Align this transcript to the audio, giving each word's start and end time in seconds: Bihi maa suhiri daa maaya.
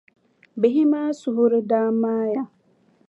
Bihi 0.61 0.83
maa 0.91 1.09
suhiri 1.19 1.59
daa 1.69 1.87
maaya. 2.01 2.43